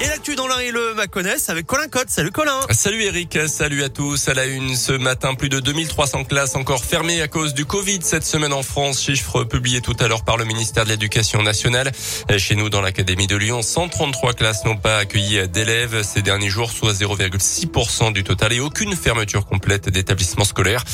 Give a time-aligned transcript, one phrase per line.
[0.00, 2.10] Et l'actu dans l'un et le Maconnais avec Colin Cotte.
[2.10, 2.60] Salut Colin.
[2.70, 4.28] Salut Eric, salut à tous.
[4.28, 8.00] À la une ce matin, plus de 2300 classes encore fermées à cause du Covid
[8.02, 9.00] cette semaine en France.
[9.00, 11.92] Chiffre publié tout à l'heure par le ministère de l'Éducation nationale.
[12.38, 16.72] Chez nous, dans l'Académie de Lyon, 133 classes n'ont pas accueilli d'élèves ces derniers jours,
[16.72, 20.84] soit 0,6% du total et aucune fermeture complète d'établissements scolaires.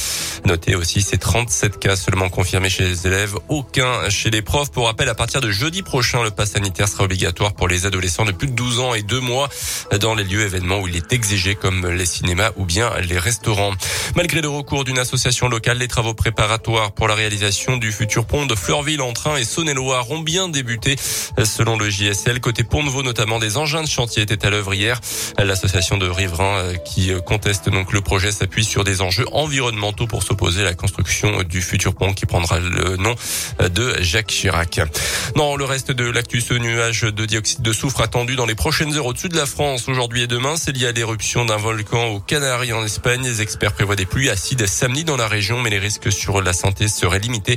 [0.44, 4.70] Notez aussi ces 37 cas seulement confirmés chez les élèves, aucun chez les profs.
[4.70, 8.26] Pour rappel, à partir de jeudi prochain, le pass sanitaire sera obligatoire pour les adolescents
[8.26, 9.48] de plus de 12 ans et deux mois
[10.00, 13.72] dans les lieux événements où il est exigé comme les cinémas ou bien les restaurants.
[14.16, 18.46] Malgré le recours d'une association locale, les travaux préparatoires pour la réalisation du futur pont
[18.46, 20.96] de Fleurville en train et Saône-et-Loire ont bien débuté
[21.42, 22.40] selon le JSL.
[22.40, 25.00] Côté Pont-de-Vaux notamment, des engins de chantier étaient à l'œuvre hier.
[25.38, 30.22] L'association de riverains euh, qui conteste donc le projet s'appuie sur des enjeux environnementaux pour
[30.22, 33.14] s'opposer à la construction du futur pont qui prendra le nom
[33.58, 34.80] de Jacques Chirac.
[35.36, 38.96] Dans le reste de l'actu, nuage de dioxyde de soufre attendu dans les prochains prochaines
[38.96, 40.54] heures au-dessus de la France aujourd'hui et demain.
[40.56, 43.20] C'est lié à l'éruption d'un volcan aux Canaries en Espagne.
[43.22, 46.54] Les experts prévoient des pluies acides samedi dans la région, mais les risques sur la
[46.54, 47.56] santé seraient limités.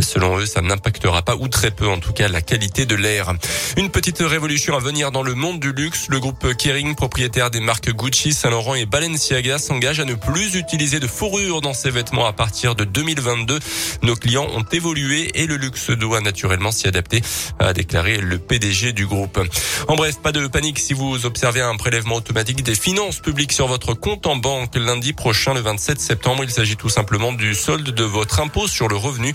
[0.00, 3.32] Selon eux, ça n'impactera pas ou très peu en tout cas la qualité de l'air.
[3.76, 6.06] Une petite révolution à venir dans le monde du luxe.
[6.08, 10.56] Le groupe Kering, propriétaire des marques Gucci, Saint Laurent et Balenciaga, s'engage à ne plus
[10.56, 13.60] utiliser de fourrure dans ses vêtements à partir de 2022.
[14.02, 17.22] Nos clients ont évolué et le luxe doit naturellement s'y adapter,
[17.60, 19.38] a déclaré le PDG du groupe.
[19.86, 23.66] En bref, pas de panique si vous observez un prélèvement automatique des finances publiques sur
[23.66, 26.42] votre compte en banque lundi prochain, le 27 septembre.
[26.42, 29.34] Il s'agit tout simplement du solde de votre impôt sur le revenu.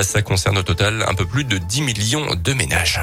[0.00, 3.00] Ça concerne au total un peu plus de 10 millions de ménages.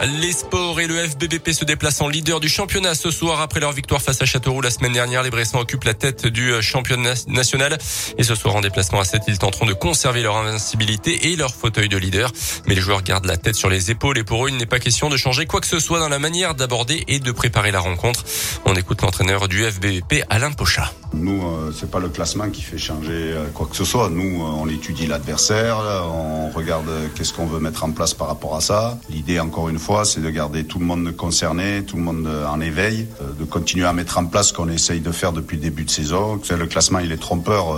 [0.00, 3.72] Les sports et le FBBP se déplacent en leader du championnat ce soir après leur
[3.72, 5.24] victoire face à Châteauroux la semaine dernière.
[5.24, 7.76] Les Bressans occupent la tête du championnat national
[8.16, 11.52] et ce soir en déplacement à 7, ils tenteront de conserver leur invincibilité et leur
[11.52, 12.30] fauteuil de leader.
[12.66, 14.78] Mais les joueurs gardent la tête sur les épaules et pour eux, il n'est pas
[14.78, 17.80] question de changer quoi que ce soit dans la manière d'aborder et de préparer la
[17.80, 18.24] rencontre.
[18.66, 20.92] On écoute l'entraîneur du FBBP, Alain Pochat.
[21.14, 24.10] Nous, euh, c'est pas le classement qui fait changer euh, quoi que ce soit.
[24.10, 28.54] Nous, euh, on étudie l'adversaire, on regarde qu'est-ce qu'on veut mettre en place par rapport
[28.54, 28.98] à ça.
[29.08, 32.60] L'idée, encore une fois, c'est de garder tout le monde concerné, tout le monde en
[32.60, 33.06] éveil,
[33.38, 35.90] de continuer à mettre en place ce qu'on essaye de faire depuis le début de
[35.90, 36.40] saison.
[36.50, 37.76] Le classement, il est trompeur.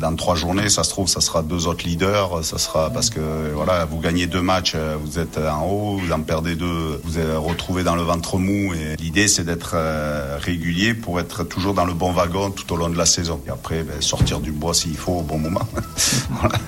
[0.00, 2.44] Dans trois journées, ça se trouve, ça sera deux autres leaders.
[2.44, 3.20] Ça sera parce que
[3.54, 7.36] voilà, vous gagnez deux matchs, vous êtes en haut, vous en perdez deux, vous êtes
[7.36, 8.74] retrouvé dans le ventre mou.
[8.74, 9.76] Et l'idée, c'est d'être
[10.38, 13.40] régulier pour être toujours dans le bon wagon tout au long de la saison.
[13.46, 15.66] Et après, ben, sortir du bois s'il faut au bon moment.
[16.30, 16.58] voilà.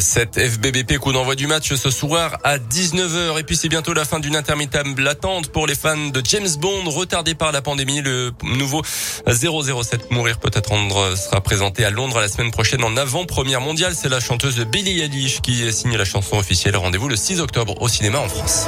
[0.00, 3.40] 7 FBBP, coup d'envoi du match ce soir à 19h.
[3.40, 6.90] Et puis c'est bientôt la fin d'une interminable attente pour les fans de James Bond,
[6.90, 8.02] retardé par la pandémie.
[8.02, 8.82] Le nouveau
[9.26, 13.94] 007 Mourir peut attendre sera présenté à Londres la semaine prochaine en avant-première mondiale.
[13.96, 16.76] C'est la chanteuse Billie Eilish qui signe la chanson officielle.
[16.76, 18.66] Rendez-vous le 6 octobre au cinéma en France.